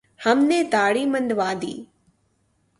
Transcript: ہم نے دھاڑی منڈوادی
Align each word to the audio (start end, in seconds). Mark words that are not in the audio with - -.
ہم 0.25 0.37
نے 0.49 0.59
دھاڑی 0.71 1.05
منڈوادی 1.13 1.73